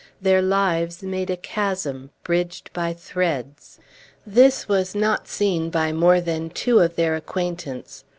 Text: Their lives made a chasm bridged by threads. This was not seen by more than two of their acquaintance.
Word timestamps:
Their 0.19 0.41
lives 0.41 1.03
made 1.03 1.29
a 1.29 1.37
chasm 1.37 2.09
bridged 2.23 2.73
by 2.73 2.91
threads. 2.91 3.77
This 4.25 4.67
was 4.67 4.95
not 4.95 5.27
seen 5.27 5.69
by 5.69 5.91
more 5.91 6.19
than 6.19 6.49
two 6.49 6.79
of 6.79 6.95
their 6.95 7.15
acquaintance. 7.15 8.03